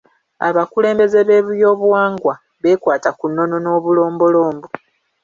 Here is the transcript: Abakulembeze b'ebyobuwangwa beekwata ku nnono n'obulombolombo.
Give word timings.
Abakulembeze 0.47 1.19
b'ebyobuwangwa 1.27 2.33
beekwata 2.61 3.09
ku 3.17 3.25
nnono 3.29 3.55
n'obulombolombo. 3.61 4.67